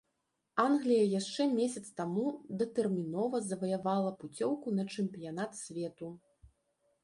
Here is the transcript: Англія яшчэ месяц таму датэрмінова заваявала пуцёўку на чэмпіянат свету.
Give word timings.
Англія 0.61 1.03
яшчэ 1.19 1.45
месяц 1.57 1.83
таму 2.01 2.23
датэрмінова 2.63 3.43
заваявала 3.53 4.11
пуцёўку 4.23 4.67
на 4.81 4.89
чэмпіянат 4.99 5.51
свету. 5.63 6.15